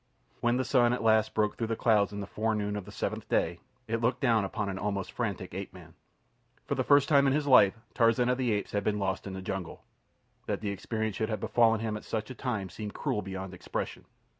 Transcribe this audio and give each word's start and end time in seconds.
When 0.39 0.57
the 0.57 0.65
sun 0.65 0.93
at 0.93 1.03
last 1.03 1.35
broke 1.35 1.55
through 1.57 1.67
the 1.67 1.75
clouds 1.75 2.11
in 2.11 2.21
the 2.21 2.25
fore 2.25 2.55
noon 2.55 2.75
of 2.75 2.85
the 2.85 2.91
seventh 2.91 3.29
day, 3.29 3.59
it 3.87 4.01
looked 4.01 4.19
down 4.19 4.43
upon 4.43 4.67
an 4.67 4.79
almost 4.79 5.11
frantic 5.11 5.53
ape 5.53 5.71
man. 5.73 5.93
For 6.65 6.73
the 6.73 6.83
first 6.83 7.07
time 7.07 7.27
in 7.27 7.33
his 7.33 7.45
life, 7.45 7.77
Tarzan 7.93 8.27
of 8.27 8.39
the 8.39 8.51
Apes 8.51 8.71
had 8.71 8.83
been 8.83 8.97
lost 8.97 9.27
in 9.27 9.33
the 9.33 9.43
jungle. 9.43 9.83
That 10.47 10.59
the 10.61 10.71
experience 10.71 11.17
should 11.17 11.29
have 11.29 11.39
befallen 11.39 11.81
him 11.81 11.95
at 11.97 12.03
such 12.03 12.31
a 12.31 12.33
time 12.33 12.69
seemed 12.71 12.95
cruel 12.95 13.21
beyond 13.21 13.53
expression. 13.53 14.05